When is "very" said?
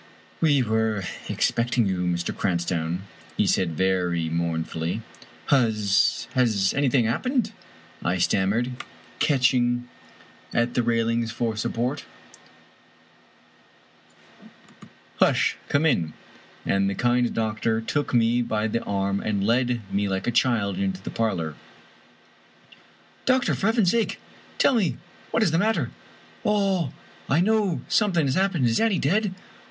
3.77-4.29